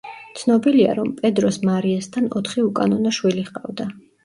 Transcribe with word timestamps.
ცნობილია, 0.37 0.95
რომ 0.99 1.11
პედროს 1.19 1.61
მარიასთან 1.69 2.31
ოთხი 2.41 2.65
უკანონო 2.71 3.15
შვილი 3.21 3.47
ჰყავდა. 3.53 3.91